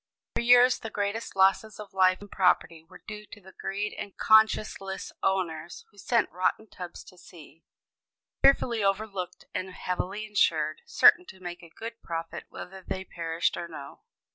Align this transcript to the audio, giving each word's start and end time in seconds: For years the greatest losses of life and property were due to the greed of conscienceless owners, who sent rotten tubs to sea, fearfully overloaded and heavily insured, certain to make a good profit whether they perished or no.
For 0.35 0.41
years 0.41 0.79
the 0.79 0.89
greatest 0.89 1.35
losses 1.35 1.79
of 1.79 1.93
life 1.93 2.21
and 2.21 2.31
property 2.31 2.83
were 2.83 3.03
due 3.07 3.27
to 3.27 3.39
the 3.39 3.51
greed 3.51 3.93
of 3.99 4.17
conscienceless 4.17 5.11
owners, 5.21 5.85
who 5.91 5.99
sent 5.99 6.31
rotten 6.31 6.65
tubs 6.67 7.03
to 7.03 7.19
sea, 7.19 7.63
fearfully 8.41 8.83
overloaded 8.83 9.45
and 9.53 9.69
heavily 9.69 10.25
insured, 10.25 10.81
certain 10.87 11.27
to 11.27 11.39
make 11.39 11.61
a 11.61 11.69
good 11.69 12.01
profit 12.01 12.45
whether 12.49 12.81
they 12.81 13.03
perished 13.05 13.55
or 13.57 13.67
no. 13.67 13.99